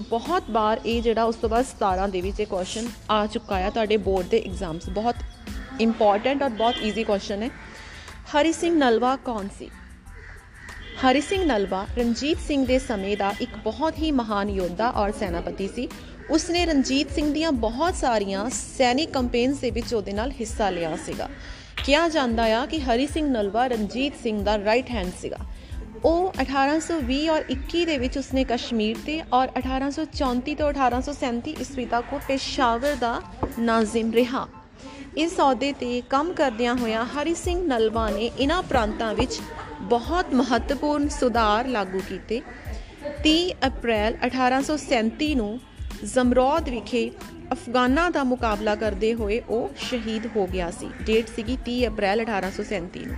ਬਹੁਤ 0.00 0.44
ਵਾਰ 0.50 0.80
ਇਹ 0.86 1.02
ਜਿਹੜਾ 1.02 1.24
ਉਸ 1.24 1.36
ਤੋਂ 1.36 1.48
ਬਾਅਦ 1.48 1.64
17 1.64 2.08
ਦੇ 2.08 2.20
ਵਿੱਚ 2.20 2.40
ਇਹ 2.40 2.46
ਕੁਐਸਚਨ 2.46 2.88
ਆ 3.10 3.26
ਚੁੱਕਾ 3.26 3.56
ਆ, 3.56 3.70
ਤੁਹਾਡੇ 3.70 3.96
ਬੋਰਡ 3.96 4.26
ਦੇ 4.26 4.42
ਐਗਜ਼ਾਮਸ 4.46 4.88
ਬਹੁਤ 4.88 5.16
ਇੰਪੋਰਟੈਂਟ 5.80 6.42
ਔਰ 6.42 6.48
ਬਹੁਤ 6.48 6.74
ਈਜ਼ੀ 6.82 7.04
ਕੁਐਸਚਨ 7.04 7.42
ਹੈ 7.42 7.50
ਹਰੀ 8.34 8.52
ਸਿੰਘ 8.52 8.78
ਨਲਵਾ 8.78 9.16
ਕੌਣ 9.16 9.48
ਸੀ? 9.58 9.70
ਹਰੀ 11.04 11.20
ਸਿੰਘ 11.20 11.44
ਨਲਵਾ 11.44 11.86
ਰਣਜੀਤ 11.98 12.38
ਸਿੰਘ 12.38 12.66
ਦੇ 12.66 12.78
ਸਮੇਂ 12.78 13.16
ਦਾ 13.16 13.32
ਇੱਕ 13.40 13.56
ਬਹੁਤ 13.56 13.98
ਹੀ 13.98 14.10
ਮਹਾਨ 14.12 14.50
ਯੋਧਾ 14.50 14.90
ਔਰ 14.90 15.12
ਸੈਨਾਪਤੀ 15.12 15.68
ਸੀ। 15.68 15.88
ਉਸਨੇ 16.30 16.66
ਰਣਜੀਤ 16.66 17.10
ਸਿੰਘ 17.10 17.32
ਦੀਆਂ 17.34 17.52
ਬਹੁਤ 17.52 17.94
ਸਾਰੀਆਂ 17.94 18.50
ਸੈਨਿਕ 18.50 19.10
ਕੰਪੇਨਸ 19.10 19.58
ਦੇ 19.58 19.70
ਵਿੱਚ 19.70 19.94
ਉਹਦੇ 19.94 20.12
ਨਾਲ 20.12 20.30
ਹਿੱਸਾ 20.30 20.70
ਲਿਆ 20.70 20.96
ਸੀਗਾ। 20.96 21.28
ਕਿਹਾ 21.84 22.08
ਜਾਂਦਾ 22.08 22.62
ਆ 22.62 22.66
ਕਿ 22.66 22.80
ਹਰੀ 22.80 23.06
ਸਿੰਘ 23.06 23.28
ਨਲਵਾ 23.28 23.66
ਰਣਜੀਤ 23.66 24.12
ਸਿੰਘ 24.22 24.44
ਦਾ 24.44 24.58
ਰਾਈਟ 24.58 24.90
ਹੈਂਡ 24.90 25.12
ਸੀਗਾ। 25.20 25.36
ਉਹ 26.04 26.32
1820 26.42 27.28
ਔਰ 27.28 27.44
21 27.50 27.84
ਦੇ 27.86 27.96
ਵਿੱਚ 27.98 28.18
ਉਸਨੇ 28.18 28.44
ਕਸ਼ਮੀਰ 28.44 28.96
ਤੇ 29.06 29.22
ਔਰ 29.32 29.48
1834 29.58 30.54
ਤੋਂ 30.54 30.68
1837 30.70 31.54
ਈਸਵੀ 31.60 31.84
ਤੱਕ 31.84 32.12
ਉਹ 32.12 32.20
ਪੇਸ਼ਾਵਰ 32.28 32.94
ਦਾ 32.94 33.12
ਨਾਜ਼ਿਮ 33.58 34.12
ਰਿਹਾ। 34.12 34.46
ਇਸ 35.16 35.38
ਅਹੁਦੇ 35.40 35.72
ਤੇ 35.72 36.02
ਕੰਮ 36.10 36.32
ਕਰਦਿਆਂ 36.32 36.74
ਹੋਇਆਂ 36.76 37.04
ਹਰੀ 37.04 37.34
ਸਿੰਘ 37.34 37.66
ਨਲਵਾ 37.66 38.08
ਨੇ 38.10 38.30
ਇਨ੍ਹਾਂ 38.38 38.62
ਪ੍ਰਾਂਤਾਂ 38.62 39.14
ਵਿੱਚ 39.14 39.40
ਬਹੁਤ 39.80 40.34
ਮਹੱਤਵਪੂਰਨ 40.34 41.08
ਸੁਧਾਰ 41.08 41.68
ਲਾਗੂ 41.68 42.00
ਕੀਤੇ। 42.08 42.40
30 43.24 43.50
ਅਪ੍ਰੈਲ 43.66 44.16
1837 44.26 45.34
ਨੂੰ 45.34 45.60
ਜ਼ਮਰੌਦ 46.04 46.68
ਵਿਖੇ 46.68 47.10
ਅਫਗਾਨਾਂ 47.52 48.10
ਦਾ 48.10 48.24
ਮੁਕਾਬਲਾ 48.24 48.74
ਕਰਦੇ 48.74 49.14
ਹੋਏ 49.14 49.42
ਉਹ 49.48 49.70
ਸ਼ਹੀਦ 49.90 50.26
ਹੋ 50.36 50.46
ਗਿਆ 50.46 50.70
ਸੀ। 50.70 50.88
ਡੇਟ 51.02 51.28
ਸੀਗੀ 51.36 51.58
30 51.66 51.84
ਅਪ੍ਰੈਲ 51.86 52.20
1837 52.20 53.06
ਨੂੰ। 53.06 53.16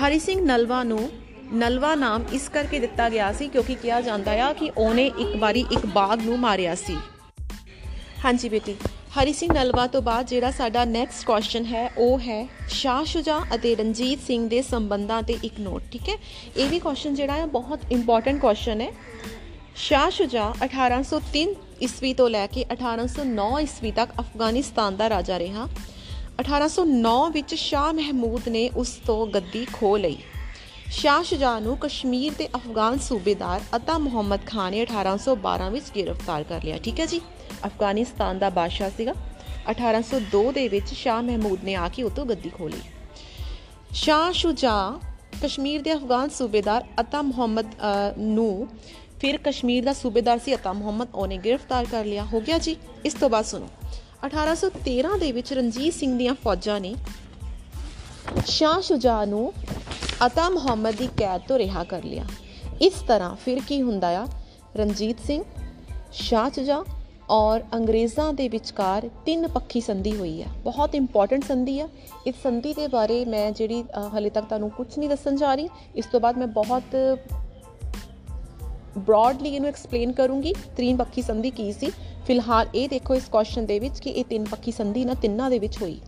ਹਰੀ 0.00 0.18
ਸਿੰਘ 0.18 0.40
ਨਲਵਾ 0.46 0.82
ਨੂੰ 0.82 1.08
ਨਲਵਾ 1.52 1.94
ਨਾਮ 1.94 2.24
ਇਸ 2.32 2.48
ਕਰਕੇ 2.48 2.78
ਦਿੱਤਾ 2.78 3.08
ਗਿਆ 3.08 3.32
ਸੀ 3.32 3.48
ਕਿਉਂਕਿ 3.48 3.74
ਕਿਹਾ 3.74 4.00
ਜਾਂਦਾ 4.00 4.32
ਆ 4.44 4.52
ਕਿ 4.52 4.70
ਉਹਨੇ 4.78 5.06
ਇੱਕ 5.06 5.36
ਵਾਰੀ 5.36 5.66
ਇੱਕ 5.72 5.86
ਬਾਗ 5.86 6.22
ਨੂੰ 6.22 6.38
ਮਾਰਿਆ 6.38 6.74
ਸੀ। 6.74 6.96
ਹਾਂਜੀ 8.24 8.48
ਬੇਟੀ, 8.48 8.74
ਹਰੀ 9.18 9.32
ਸਿੰਘ 9.32 9.52
ਨਲਵਾ 9.52 9.86
ਤੋਂ 9.86 10.02
ਬਾਅਦ 10.02 10.26
ਜਿਹੜਾ 10.26 10.50
ਸਾਡਾ 10.50 10.84
ਨੈਕਸਟ 10.84 11.26
ਕੁਐਸਚਨ 11.26 11.64
ਹੈ, 11.64 11.90
ਉਹ 11.98 12.20
ਹੈ 12.20 12.48
ਸ਼ਾਹ 12.68 13.04
ਸ਼ੁਜਾ 13.04 13.40
ਅਤੇ 13.54 13.76
ਰਣਜੀਤ 13.76 14.18
ਸਿੰਘ 14.26 14.48
ਦੇ 14.48 14.62
ਸੰਬੰਧਾਂ 14.62 15.22
ਤੇ 15.22 15.38
ਇੱਕ 15.44 15.54
ਨੋਟ 15.60 15.82
ਠੀਕ 15.92 16.08
ਹੈ? 16.08 16.14
ਇਹ 16.56 16.68
ਵੀ 16.68 16.78
ਕੁਐਸਚਨ 16.78 17.14
ਜਿਹੜਾ 17.14 17.32
ਹੈ 17.32 17.46
ਬਹੁਤ 17.46 17.80
ਇੰਪੋਰਟੈਂਟ 17.92 18.40
ਕੁਐਸਚਨ 18.40 18.80
ਹੈ। 18.80 18.92
ਸ਼ਾਹ 19.76 20.10
ਸ਼ੁਜਾ 20.10 20.54
1803 20.64 21.54
ਈਸਵੀ 21.82 22.14
ਤੋਂ 22.14 22.30
ਲੈ 22.30 22.46
ਕੇ 22.46 22.64
1809 22.72 23.60
ਈਸਵੀ 23.60 23.90
ਤੱਕ 23.90 24.10
ਅਫਗਾਨਿਸਤਾਨ 24.20 24.96
ਦਾ 24.96 25.08
ਰਾਜਾ 25.08 25.38
ਰਿਹਾ। 25.38 25.68
1809 26.40 27.30
ਵਿੱਚ 27.30 27.54
ਸ਼ਾਹ 27.54 27.92
ਮਹਿਮੂਦ 27.92 28.48
ਨੇ 28.48 28.70
ਉਸ 28.76 28.88
ਤੋਂ 29.06 29.26
ਗੱਦੀ 29.26 29.66
ਖੋ 29.72 29.96
ਲਈ। 29.96 30.16
ਸ਼ਾਹ 30.92 31.22
ਸ਼ੁਜਾ 31.22 31.58
ਨੂੰ 31.58 31.76
ਕਸ਼ਮੀਰ 31.78 32.32
ਦੇ 32.38 32.48
ਅਫਗਾਨ 32.56 32.98
ਸੂਬੇਦਾਰ 32.98 33.60
ਅਤਾ 33.76 33.98
ਮੁਹੰਮਦ 33.98 34.40
ਖਾਨ 34.46 34.70
ਨੇ 34.70 34.82
1812 34.82 35.70
ਵਿੱਚ 35.70 35.84
ਗ੍ਰਿਫਤਾਰ 35.96 36.42
ਕਰ 36.42 36.62
ਲਿਆ। 36.64 36.78
ਠੀਕ 36.78 37.00
ਹੈ 37.00 37.06
ਜੀ? 37.06 37.20
ਅਫਗਾਨਿਸਤਾਨ 37.66 38.38
ਦਾ 38.38 38.50
ਬਾਦਸ਼ਾਹ 38.50 38.90
ਸੀਗਾ। 38.96 39.14
1802 39.70 40.52
ਦੇ 40.52 40.68
ਵਿੱਚ 40.68 40.94
ਸ਼ਾਹ 40.94 41.22
ਮਹਿਮੂਦ 41.22 41.64
ਨੇ 41.64 41.74
ਆ 41.74 41.88
ਕੇ 41.88 42.02
ਉਤੋਂ 42.02 42.26
ਗੱਦੀ 42.26 42.48
ਖੋਲੀ 42.48 42.80
ਸ਼ਾਹ 43.92 44.32
ਸ਼ੁਜਾ 44.32 44.98
ਕਸ਼ਮੀਰ 45.42 45.82
ਦੇ 45.82 45.94
ਅਫਗਾਨ 45.94 46.28
ਸੂਬੇਦਾਰ 46.28 46.84
ਅਤਾ 47.00 47.22
ਮੁਹੰਮਦ 47.22 47.66
ਨੂੰ 48.18 48.68
ਫਿਰ 49.20 49.38
ਕਸ਼ਮੀਰ 49.44 49.84
ਦਾ 49.84 49.92
ਸੂਬੇਦਾਰ 49.92 50.38
ਸੀ 50.38 50.54
ਅਤਾ 50.54 50.72
ਮੁਹੰਮਦ। 50.72 51.08
ਉਹਨੇ 51.14 51.38
ਗ੍ਰਿਫਤਾਰ 51.38 51.84
ਕਰ 51.84 52.04
ਲਿਆ। 52.04 52.24
ਹੋ 52.24 52.40
ਗਿਆ 52.40 52.58
ਜੀ? 52.58 52.76
ਇਸ 53.04 53.14
ਤੋਂ 53.14 53.30
ਬਾਅਦ 53.30 53.44
ਸੁਣੋ। 53.44 53.68
1813 54.26 55.18
ਦੇ 55.18 55.32
ਵਿੱਚ 55.32 55.52
ਰਣਜੀਤ 55.52 55.94
ਸਿੰਘ 55.94 56.18
ਦੀਆਂ 56.18 56.34
ਫੌਜਾਂ 56.34 56.80
ਨੇ 56.80 56.94
ਸ਼ਾਹ 58.46 58.80
ਸ਼ੁਜਾ 58.80 59.24
ਨੂੰ 59.24 59.52
ਅਤਾ 60.26 60.48
ਮੁਹੰਮਦ 60.48 60.94
ਦੀ 60.94 61.08
ਕੈਦ 61.16 61.40
ਤੋਂ 61.48 61.58
ਰਿਹਾ 61.58 61.82
ਕਰ 61.84 62.02
ਲਿਆ। 62.02 62.24
ਇਸ 62.82 62.94
ਤਰ੍ਹਾਂ 63.08 63.34
ਫਿਰ 63.36 63.58
ਕੀ 63.68 63.80
ਹੁੰਦਾ 63.82 64.08
ਆ? 64.18 64.26
ਰਣਜੀਤ 64.76 65.20
ਸਿੰਘ, 65.20 65.42
ਸ਼ਾਹ 66.12 66.48
ਸ਼ੁਜਾ 66.50 66.82
ਔਰ 67.30 67.60
ਅੰਗਰੇਜ਼ਾਂ 67.74 68.32
ਦੇ 68.32 68.48
ਵਿਚਕਾਰ 68.48 69.08
ਤਿੰਨ 69.26 69.48
ਪੱਖੀ 69.48 69.80
ਸੰਧੀ 69.80 70.16
ਹੋਈ 70.16 70.42
ਹੈ 70.42 70.48
ਬਹੁਤ 70.64 70.94
ਇੰਪੋਰਟੈਂਟ 70.94 71.44
ਸੰਧੀ 71.44 71.78
ਆ। 71.80 71.88
ਇਸ 72.26 72.34
ਸੰਧੀ 72.42 72.72
ਦੇ 72.74 72.86
ਬਾਰੇ 72.88 73.24
ਮੈਂ 73.24 73.50
ਜਿਹੜੀ 73.52 73.82
ਹਲੇ 74.16 74.30
ਤੱਕ 74.30 74.46
ਤੁਹਾਨੂੰ 74.46 74.70
ਕੁਝ 74.70 74.86
ਨਹੀਂ 74.98 75.08
ਦੱਸਣ 75.08 75.36
ਜਾ 75.36 75.54
ਰਹੀ। 75.54 75.68
ਇਸ 75.96 76.06
ਤੋਂ 76.06 76.20
ਬਾਅਦ 76.20 76.38
ਮੈਂ 76.38 76.46
ਬਹੁਤ 76.46 76.96
ਬ੍ਰੌਡਲੀ 78.98 79.54
ਇਹਨੂੰ 79.54 79.68
ਐਕਸਪਲੇਨ 79.68 80.12
ਕਰੂੰਗੀ 80.12 80.54
ਤਿੰਨ 80.76 80.96
ਪੱਖੀ 80.96 81.22
ਸੰਧੀ 81.22 81.50
ਕੀ 81.50 81.72
ਸੀ। 81.72 81.90
ਫਿਲਹਾਲ 82.26 82.66
ਇਹ 82.74 82.88
ਦੇਖੋ 82.88 83.14
ਇਸ 83.14 83.28
ਕੁਐਸਚਨ 83.28 83.66
ਦੇ 83.66 83.78
ਵਿੱਚ 83.78 84.00
ਕਿ 84.00 84.10
ਇਹ 84.10 84.24
ਤਿੰਨ 84.24 84.44
ਪੱਖੀ 84.44 84.72
ਸੰਧੀ 84.72 85.04
ਨਾ 85.04 85.14
ਤਿੰਨਾਂ 85.14 85.50
ਦੇ 85.50 85.58
ਵਿੱਚ 85.58 85.82
ਹੋਈ। 85.82 86.00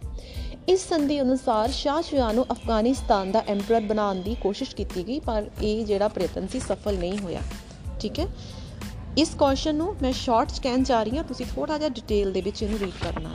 ਇਸ 0.70 0.88
ਸੰਧੀ 0.88 1.20
ਅਨੁਸਾਰ 1.20 1.70
ਸ਼ਾਹ 1.70 2.02
ਸ਼ਾਹ 2.02 2.32
ਨੂੰ 2.32 2.46
ਅਫਗਾਨਿਸਤਾਨ 2.50 3.32
ਦਾ 3.32 3.42
ਐਮਪਰਰ 3.48 3.80
ਬਣਾਉਣ 3.80 4.16
ਦੀ 4.16 4.34
ਕੋਸ਼ਿਸ਼ 4.34 4.76
ਕੀਤੀ 4.76 5.08
ਗਈ, 5.08 5.20
ਪਰ 5.20 5.46
ਇਹ 5.62 5.84
ਜਿਹੜਾ 5.84 6.08
ਪ੍ਰਯਤਨ 6.08 6.48
ਸੀ 6.48 6.60
ਸਫਲ 6.60 6.94
ਨਹੀਂ 6.94 7.18
ਹੋਇਆ। 7.18 7.40
ਠੀਕ 8.00 8.20
ਹੈ? 8.20 8.26
ਇਸ 9.18 9.34
ਕੁਐਸਚਨ 9.38 9.74
ਨੂੰ 9.74 9.96
ਮੈਂ 10.02 10.12
ਸ਼ਾਰਟ 10.12 10.50
ਸਕੈਨ 10.50 10.82
ਜਾ 10.82 11.02
ਰਹੀ 11.02 11.16
ਹਾਂ, 11.16 11.24
ਤੁਸੀਂ 11.24 11.46
ਥੋੜਾ 11.46 11.78
ਜਿਹਾ 11.78 11.88
ਡਿਟੇਲ 11.88 12.32
ਦੇ 12.32 12.40
ਵਿੱਚ 12.40 12.62
ਇਹਨੂੰ 12.62 12.78
ਰੀਡ 12.78 13.04
ਕਰਨਾ। 13.04 13.30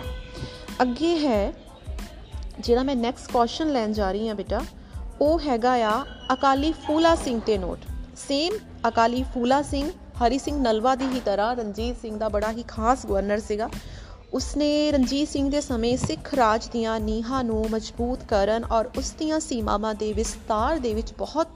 ਅੱਗੇ 0.81 1.17
ਹੈ, 1.27 1.53
ਜਿਹੜਾ 2.59 2.83
ਮੈਂ 2.83 2.95
ਨੈਕਸਟ 2.95 3.31
ਕੁਐਸਚਨ 3.31 3.71
ਲੈਣ 3.71 3.93
ਜਾ 3.93 4.11
ਰਹੀ 4.11 4.27
ਹਾਂ 4.27 4.35
ਬੇਟਾ, 4.35 4.61
ਉਹ 5.21 5.39
ਹੈਗਾ 5.39 5.73
ਆ 5.73 6.05
ਅਕਾਲੀ 6.33 6.71
ਫੂਲਾ 6.71 7.15
ਸਿੰਘ 7.15 7.41
ਤੇ 7.45 7.57
ਨੋਟ। 7.57 7.79
ਸੇਮ 8.17 8.53
ਅਕਾਲੀ 8.87 9.23
ਫੂਲਾ 9.23 9.61
ਸਿੰਘ, 9.61 9.91
ਹਰੀ 9.91 10.37
ਸਿੰਘ 10.37 10.61
ਨਲਵਾ 10.61 10.95
ਦੀ 10.95 11.05
ਹੀ 11.05 11.21
ਤਰ੍ਹਾਂ, 11.25 11.55
ਰਣਜੀਤ 11.55 11.95
ਸਿੰਘ 12.01 12.17
ਦਾ 12.17 12.29
ਬੜਾ 12.29 12.51
ਹੀ 12.51 12.63
ਖਾਸ 12.67 13.05
ਗਵਰਨਰ 13.05 13.39
ਸੀਗਾ। 13.39 13.69
ਉਸਨੇ 14.35 14.91
ਰਣਜੀਤ 14.91 15.29
ਸਿੰਘ 15.29 15.51
ਦੇ 15.51 15.61
ਸਮੇਂ 15.61 15.97
ਸਿੱਖ 15.97 16.33
ਰਾਜ 16.33 16.67
ਦੀਆਂ 16.67 16.99
ਨੀਹਾਂ 16.99 17.43
ਨੂੰ 17.43 17.65
ਮਜ਼ਬੂਤ 17.71 18.23
ਕਰਨ 18.23 18.63
ਔਰ 18.63 18.89
ਉਸ 18.97 19.11
ਦੀਆਂ 19.11 19.39
ਸੀਮਾਵਾਂ 19.39 19.95
ਦੇ 19.95 20.13
ਵਿਸਤਾਰ 20.13 20.79
ਦੇ 20.79 20.93
ਵਿੱਚ 20.93 21.13
ਬਹੁਤ 21.13 21.47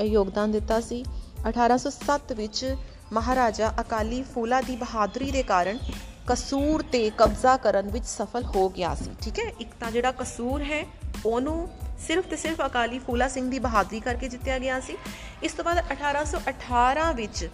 ਯੋਗਦਾਨ 0.00 0.52
ਦਿੱਤਾ 0.52 0.80
ਸੀ। 0.80 1.04
1807 1.48 2.34
ਵਿੱਚ 2.34 2.76
ਮਹਾਰਾਜਾ 3.12 3.72
ਅਕਾਲੀ 3.80 4.22
ਫੂਲਾ 4.22 4.60
ਦੀ 4.60 4.76
ਬਹਾਦਰੀ 4.76 5.30
ਦੇ 5.30 5.42
ਕਾਰਨ 5.42 5.78
ਕਸੂਰ 6.26 6.82
ਤੇ 6.82 7.10
ਕਬਜ਼ਾ 7.10 7.56
ਕਰਨ 7.56 7.88
ਵਿੱਚ 7.88 8.04
ਸਫਲ 8.04 8.44
ਹੋ 8.44 8.68
ਗਿਆ 8.68 8.94
ਸੀ। 8.94 9.10
ਠੀਕ 9.20 9.38
ਹੈ? 9.38 9.52
ਇੱਕ 9.60 9.70
ਤਾਂ 9.80 9.90
ਜਿਹੜਾ 9.90 10.12
ਕਸੂਰ 10.12 10.62
ਹੈ, 10.62 10.86
ਉਹਨੂੰ 11.26 11.68
ਸਿਰਫ 12.06 12.26
ਤੇ 12.26 12.36
ਸਿਰਫ 12.36 12.66
ਅਕਾਲੀ 12.66 12.98
ਫੂਲਾ 12.98 13.28
ਸਿੰਘ 13.28 13.50
ਦੀ 13.50 13.58
ਬਹਾਦਰੀ 13.58 14.00
ਕਰਕੇ 14.00 14.28
ਜਿੱਤਿਆ 14.28 14.58
ਗਿਆ 14.58 14.80
ਸੀ। 14.80 14.96
ਇਸ 15.42 15.52
ਤੋਂ 15.52 15.64
ਬਾਅਦ 15.64 15.78
1818 15.90 17.12
ਵਿੱਚ 17.14 17.50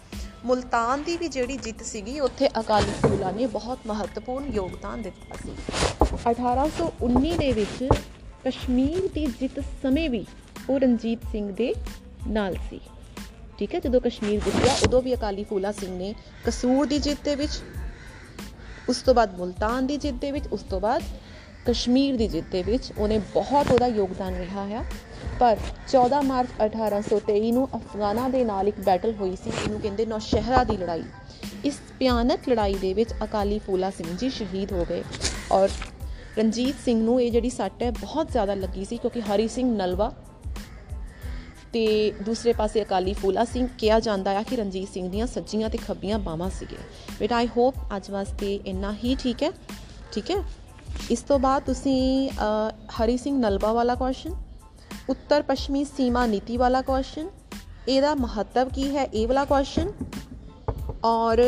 ਮੁਲਤਾਨ 0.47 1.03
ਦੀ 1.03 1.17
ਵੀ 1.17 1.29
ਜਿਹੜੀ 1.29 1.57
ਜਿੱਤ 1.57 1.83
ਸੀਗੀ, 1.83 2.21
ਉੱਥੇ 2.21 2.49
ਅਕਾਲੀ 2.49 2.93
ਫੂਲਾ 3.03 3.31
ਨੇ 3.31 3.47
ਬਹੁਤ 3.47 3.79
ਮਹੱਤਵਪੂਰਨ 3.87 4.45
ਯੋਗਦਾਨ 4.55 5.03
ਦਿੱਤਾ 5.03 5.37
ਸੀ। 5.37 5.55
1819 6.27 7.39
ਦੇ 7.39 7.53
ਵਿੱਚ 7.53 7.89
ਕਸ਼ਮੀਰ 8.45 9.09
ਦੀ 9.15 9.27
ਜਿੱਤ 9.27 9.61
ਸਮੇਂ 9.61 10.11
ਵੀ 10.11 10.27
ਉਹ 10.71 10.81
ਰਣਜੀਤ 10.81 11.19
ਸਿੰਘ 11.33 11.53
ਦੇ 11.53 11.75
ਨਾਲ 12.29 12.55
ਸੀ। 12.71 12.81
ਠੀਕ 13.59 13.75
ਹੈ, 13.75 13.81
ਜਦੋਂ 13.81 14.01
ਕਸ਼ਮੀਰ 14.01 14.41
ਜਿੱਤਿਆ 14.45 14.77
ਉਦੋਂ 14.85 15.03
ਵੀ 15.03 15.15
ਅਕਾਲੀ 15.15 15.45
ਫੂਲਾ 15.45 15.73
ਸਿੰਘ 15.73 15.99
ਨੇ 15.99 16.15
ਕਸੂਰ 16.47 16.87
ਦੀ 16.87 16.99
ਜਿੱਤ 16.99 17.19
ਦੇ 17.25 17.35
ਵਿੱਚ, 17.35 17.53
ਉਸ 18.89 19.03
ਤੋਂ 19.03 19.15
ਬਾਅਦ 19.15 19.39
ਮੁਲਤਾਨ 19.39 19.87
ਦੀ 19.87 19.97
ਜਿੱਤ 19.97 20.17
ਦੇ 20.17 20.33
ਵਿੱਚ, 20.33 20.47
ਉਸ 20.47 20.63
ਤੋਂ 20.63 20.81
ਬਾਅਦ 20.81 21.03
ਕਸ਼ਮੀਰ 21.67 22.17
ਦੀ 22.17 22.29
ਜਿੱਤ 22.29 22.47
ਦੇ 22.53 22.63
ਵਿੱਚ 22.63 22.93
ਉਹਨੇ 22.99 23.19
ਬਹੁਤ 23.19 23.71
ਉਹਦਾ 23.71 23.87
ਯੋਗਦਾਨ 23.87 24.35
ਰਿਹਾ 24.35 24.67
ਹੈ। 24.67 24.85
ਪਰ 25.41 25.57
14 25.89 26.23
ਮਾਰਚ 26.23 26.49
1823 26.65 27.51
ਨੂੰ 27.53 27.69
ਅਫਗਾਨਾਂ 27.77 28.31
ਦੇ 28.31 28.45
ਨਾਲ 28.45 28.69
ਇੱਕ 28.69 28.81
ਬੈਟਲ 28.81 29.15
ਹੋਈ 29.21 29.37
ਸੀ, 29.37 29.51
ਇਹਨੂੰ 29.51 29.81
ਕਹਿੰਦੇ 29.81 30.07
ਨੌਸ਼ਹਿਰਾ 30.07 30.65
ਦੀ 30.65 30.77
ਲੜਾਈ। 30.77 31.03
ਇਸ 31.65 31.81
ਭਿਆਨਕ 31.99 32.49
ਲੜਾਈ 32.49 32.75
ਦੇ 32.75 32.95
ਵਿੱਚ 32.95 33.11
ਅਕਾਲੀ 33.25 33.59
ਫੂਲਾ 33.59 33.91
ਸਿੰਘ 33.91 34.17
ਜੀ 34.17 34.31
ਸ਼ਹੀਦ 34.31 34.73
ਹੋ 34.73 34.87
ਗਏ 34.89 35.03
ਔਰ 35.53 35.69
ਰਣਜੀਤ 36.39 36.75
ਸਿੰਘ 36.85 37.03
ਨੂੰ 37.03 37.23
ਇਹ 37.23 37.31
ਜਿਹੜੀ 37.31 37.51
ਸੱਟ 37.51 37.83
ਹੈ 37.83 37.91
ਬਹੁਤ 37.91 38.33
ਜ਼ਿਆਦਾ 38.33 38.55
ਲੱਗੀ 38.55 38.85
ਸੀ 38.85 38.97
ਕਿਉਂਕਿ 38.97 39.21
ਹਰੀ 39.21 39.49
ਸਿੰਘ 39.49 39.77
ਨਲਵਾ 39.77 40.13
ਤੇ 41.73 42.13
ਦੂਸਰੇ 42.23 42.53
ਪਾਸੇ 42.53 42.83
ਅਕਾਲੀ 42.83 43.13
ਫੂਲਾ 43.13 43.45
ਸਿੰਘ, 43.45 43.69
ਕਿਹਾ 43.79 44.01
ਜਾਂਦਾ 44.01 44.39
ਆ 44.39 44.43
ਕਿ 44.43 44.57
ਰਣਜੀਤ 44.57 44.89
ਸਿੰਘ 44.89 45.11
ਦੀਆਂ 45.11 45.27
ਸੱਜੀਆਂ 45.27 45.71
ਤੇ 45.71 45.79
ਖੱਬੀਆਂ 45.79 46.19
ਬਾਹਾਂ 46.19 46.51
ਸੀਗੇ 46.51 46.77
ਬਟ 47.23 47.33
ਆਈ 47.33 47.49
ਹੋਪ 47.57 47.75
ਅੱਜ 47.97 48.11
ਵਾਸਤੇ 48.11 48.55
ਇੰਨਾ 48.67 48.95
ਹੀ 49.05 49.17
ਠੀਕ 49.19 49.43
ਹੈ। 49.43 49.51
ਠੀਕ 50.13 50.31
ਹੈ? 50.31 50.37
ਇਸ 51.11 51.21
ਤੋਂ 51.21 51.39
ਬਾਅਦ 51.39 51.63
ਤੁਸੀਂ 51.63 52.31
ਹਰੀ 52.99 53.17
ਸਿੰਘ 53.17 53.39
ਨਲਵਾ 53.39 53.73
ਵਾਲਾ 53.73 53.95
ਕੁਐਸਚਨ 53.95 54.35
ਉੱਤਰ 55.11 55.43
ਪੱਛਮੀ 55.43 55.85
ਸੀਮਾ 55.85 56.27
ਨੀਤੀ 56.27 56.57
ਵਾਲਾ 56.57 56.81
ਕੁਐਸਚਨ 56.83 57.29
ਇਹਦਾ 57.89 58.15
ਮਹੱਤਵ 58.15 58.69
ਕੀ 58.69 58.97
ਹੈ 58.97 59.05
ਇਹ 59.05 59.27
ਵਾਲਾ 59.29 59.45
ਕੁਐਸਚਨ 59.45 59.93
ਔਰ 61.05 61.43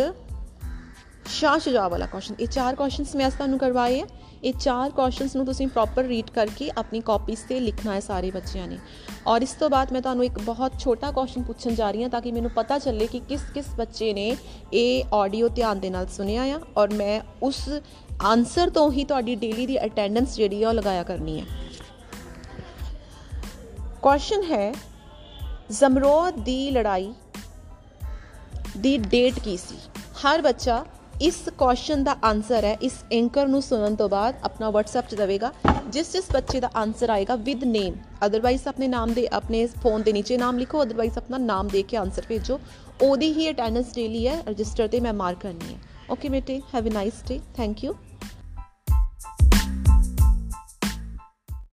ਸ਼ਾਹ 1.31 1.59
ਸ਼ੁਜਾ 1.59 1.89
ਵਾਲਾ 1.89 2.07
ਕੁਐਸਚਨ 2.07 2.35
ਇਹ 2.41 2.49
ਚਾਰ 2.49 2.75
ਕੁਐਸਚਨਸ 2.75 3.15
ਮੈਂ 3.17 3.27
ਅੱਜ 3.27 3.35
ਤੁਹਾਨੂੰ 3.35 3.59
ਕਰਵਾਏ 3.59 4.01
ਆ। 4.01 4.07
ਇਹ 4.45 4.53
ਚਾਰ 4.53 4.91
ਕੁਐਸਚਨਸ 4.91 5.37
ਨੂੰ 5.37 5.45
ਤੁਸੀਂ 5.47 5.67
ਪ੍ਰੋਪਰ 5.69 6.05
ਰੀਡ 6.05 6.31
ਕਰਕੇ 6.31 6.71
ਆਪਣੀ 6.79 7.01
ਕਾਪੀਜ਼ 7.01 7.41
ਤੇ 7.49 7.61
ਲਿਖਣਾ 7.61 7.95
ਹੈ 7.95 8.01
ਸਾਰੇ 8.01 8.31
ਬੱਚਿਆਂ 8.31 8.67
ਨੇ। 8.69 8.79
ਔਰ 9.27 9.43
ਇਸ 9.43 9.53
ਤੋਂ 9.53 9.71
ਬਾਅਦ 9.71 9.93
ਮੈਂ 9.93 10.01
ਤੁਹਾਨੂੰ 10.01 10.25
ਇੱਕ 10.25 10.39
ਬਹੁਤ 10.39 10.79
ਛੋਟਾ 10.81 11.11
ਕੁਐਸਚਨ 11.11 11.43
ਪੁੱਛਣ 11.43 11.75
ਜਾ 11.75 11.91
ਰਹੀ 11.91 12.03
ਹਾਂ 12.03 12.11
ਤਾਂ 12.11 12.21
ਕਿ 12.21 12.33
ਮੈਨੂੰ 12.33 12.51
ਪਤਾ 12.51 12.79
ਚੱਲੇ 12.79 13.07
ਕਿ 13.07 13.21
ਕਿਸ 13.21 13.41
ਕਿਸ 13.55 13.67
ਬੱਚੇ 13.79 14.13
ਨੇ 14.13 14.37
ਇਹ 14.73 15.05
ਆਡੀਓ 15.15 15.49
ਧਿਆਨ 15.49 15.81
ਦੇ 15.81 15.91
ਨਾਲ 15.91 16.07
ਸੁਣਿਆ 16.07 16.43
ਆ 16.43 16.61
ਔਰ 16.77 16.95
ਮੈਂ 16.95 17.21
ਉਸ 17.43 17.69
ਆਨਸਰ 18.23 18.71
ਤੋਂ 18.71 18.91
ਹੀ 18.93 19.05
ਤੁਹਾਡੀ 19.05 19.35
ਡੇਲੀ 19.35 19.67
ਦੀ 19.67 19.79
ਅਟੈਂਡੈਂਸ 19.85 20.37
ਜਿਹੜੀ 20.37 20.63
ਆ 20.63 20.69
ਉਹ 20.69 20.75
ਲਗਾਇਆ 20.75 21.03
ਕਰਨੀ 21.03 21.41
ਹੈ 21.41 21.47
ਕੁਐਸਚਨ 24.03 24.43
ਹੈ, 24.43 24.73
ਜ਼ਮਰੋਦ 25.71 26.35
ਦੀ 26.35 26.71
ਲੜਾਈ 26.71 27.13
ਦੀ 28.77 28.97
ਡੇਟ 28.99 29.39
ਕੀ 29.39 29.57
ਸੀ? 29.57 29.77
ਹਰ 30.21 30.43
ਬੱਚਾ 30.43 30.85
ਇਸ 31.23 31.37
ਕੁਐਸਚਨ 31.59 32.03
ਦਾ 32.05 32.15
ਆਨਸਰ 32.25 32.65
ਹੈ, 32.65 32.77
ਇਸ 32.83 32.93
ਐਂਕਰ 33.13 33.47
ਨੂੰ 33.49 33.61
ਸੁਣਨ 33.63 33.95
ਤੋਂ 33.97 34.09
ਬਾਅਦ 34.09 34.35
ਆਪਣਾ 34.45 34.69
WhatsApp 34.69 35.09
'ਚ 35.09 35.15
ਦੇਵੇਗਾ, 35.15 35.53
ਜਿਸ 35.89 36.13
ਜਿਸ 36.13 36.25
ਬੱਚੇ 36.33 36.61
ਦਾ 36.61 36.71
ਆਨਸਰ 36.77 37.11
ਆਏਗਾ 37.11 37.37
ਵਿਦ 37.37 37.65
ਨੇਮ 37.65 37.95
ਅਦਰਵਾਈਜ਼ 38.27 38.67
ਆਪਣੇ 38.69 38.89
ਨਾਮ 38.89 39.13
ਦੇ, 39.13 39.27
ਆਪਣੇ 39.33 39.65
ਫੋਨ 39.83 40.03
ਦੇ 40.03 40.13
ਨੀਚੇ 40.13 40.37
ਨਾਮ 40.37 40.59
ਲਿਖੋ 40.59 40.83
ਅਦਰਵਾਈਜ਼ 40.83 41.19
ਆਪਣਾ 41.19 41.39
ਨਾਮ 41.39 41.69
ਦੇ 41.69 41.83
ਕੇ 41.83 41.97
ਆਨਸਰ 41.97 42.25
ਭੇਜੋ। 42.29 42.61
ਉਹਦੀ 43.03 43.33
ਹੀ 43.33 43.51
ਅਟੈਂਡੈਂਸ 43.51 43.95
ਡੇਲੀ 43.95 44.27
ਹੈ 44.29 44.43
ਰਜਿਸਟਰ 44.49 44.89
ਤੇ 44.89 45.01
ਮੈਂ 45.01 45.13
ਮਾਰਕ 45.15 45.41
ਕਰਨੀ 45.41 45.75
ਹੈ। 45.75 45.79
ਓਕੇ 46.11 46.29
ਬੇਟੇ 46.29 46.61
have 46.75 46.89
a 46.89 46.93
nice 46.93 47.23
day 47.29 47.41
thank 47.57 47.85
you 47.85 47.95